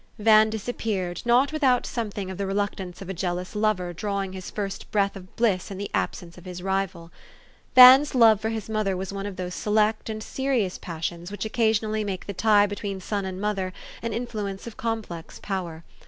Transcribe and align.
Van 0.17 0.49
disappeared, 0.49 1.21
not 1.25 1.53
without 1.53 1.85
something 1.85 2.31
of 2.31 2.39
the 2.39 2.47
reluctance 2.47 3.03
of 3.03 3.09
a 3.09 3.13
jealous 3.13 3.55
lover 3.55 3.93
drawing 3.93 4.33
his 4.33 4.49
first 4.49 4.89
breath 4.89 5.15
of 5.15 5.35
bliss 5.35 5.69
in 5.69 5.77
the 5.77 5.91
absence 5.93 6.39
of 6.39 6.45
his 6.45 6.63
rival. 6.63 7.11
Van's 7.75 8.15
love 8.15 8.41
for 8.41 8.49
his 8.49 8.67
mother 8.67 8.97
was 8.97 9.13
one 9.13 9.27
of 9.27 9.35
those 9.35 9.53
select 9.53 10.09
and 10.09 10.23
serious 10.23 10.79
pas 10.79 11.05
sions 11.05 11.29
which 11.31 11.45
occasionally 11.45 12.03
make 12.03 12.25
the 12.25 12.33
tie 12.33 12.65
between 12.65 12.99
son 12.99 13.25
and 13.25 13.39
mother 13.39 13.73
an 14.01 14.11
influence 14.11 14.65
of 14.65 14.75
complex 14.75 15.39
power. 15.43 15.83